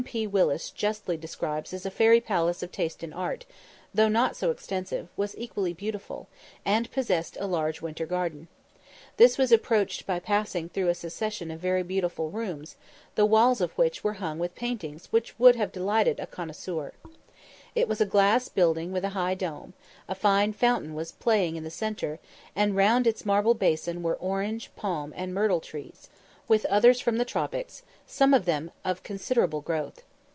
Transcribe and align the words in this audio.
P. 0.03 0.25
Willis 0.25 0.71
justly 0.71 1.15
describes 1.15 1.71
as 1.75 1.85
"a 1.85 1.91
fairy 1.91 2.19
palace 2.19 2.63
of 2.63 2.71
taste 2.71 3.03
and 3.03 3.13
art," 3.13 3.45
though 3.93 4.07
not 4.07 4.35
so 4.35 4.49
extensive, 4.49 5.09
was 5.15 5.37
equally 5.37 5.73
beautiful, 5.73 6.27
and 6.65 6.89
possessed 6.89 7.37
a 7.39 7.45
large 7.45 7.83
winter 7.83 8.07
garden. 8.07 8.47
This 9.17 9.37
was 9.37 9.51
approached 9.51 10.07
by 10.07 10.17
passing 10.19 10.69
through 10.69 10.87
a 10.87 10.95
succession 10.95 11.51
of 11.51 11.59
very 11.59 11.83
beautiful 11.83 12.31
rooms, 12.31 12.77
the 13.13 13.27
walls 13.27 13.61
of 13.61 13.77
which 13.77 14.03
were 14.03 14.13
hung 14.13 14.39
with 14.39 14.55
paintings 14.55 15.05
which 15.11 15.37
would 15.37 15.55
have 15.55 15.71
delighted 15.71 16.19
a 16.19 16.25
connoisseur. 16.25 16.93
It 17.75 17.87
was 17.87 18.01
a 18.01 18.05
glass 18.07 18.49
building 18.49 18.91
with 18.91 19.05
a 19.05 19.09
high 19.09 19.35
dome: 19.35 19.73
a 20.09 20.15
fine 20.15 20.51
fountain 20.53 20.95
was 20.95 21.11
playing 21.11 21.57
in 21.57 21.63
the 21.63 21.69
centre, 21.69 22.17
and 22.55 22.75
round 22.75 23.05
its 23.05 23.23
marble 23.23 23.53
basin 23.53 24.01
were 24.01 24.15
orange, 24.15 24.71
palm, 24.75 25.13
and 25.15 25.31
myrtle 25.31 25.59
trees, 25.61 26.09
with 26.47 26.65
others 26.65 26.99
from 26.99 27.17
the 27.17 27.23
tropics, 27.23 27.81
some 28.05 28.33
of 28.33 28.43
them 28.43 28.69
of 28.83 29.03
considerable 29.03 29.61
growth. 29.61 30.03